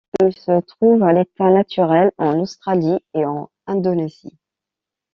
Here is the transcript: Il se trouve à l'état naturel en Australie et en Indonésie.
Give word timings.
Il 0.19 0.35
se 0.35 0.61
trouve 0.61 1.03
à 1.03 1.13
l'état 1.13 1.51
naturel 1.51 2.11
en 2.17 2.39
Australie 2.39 2.97
et 3.13 3.23
en 3.23 3.51
Indonésie. 3.67 4.33